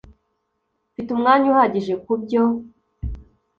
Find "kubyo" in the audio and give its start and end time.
2.03-2.43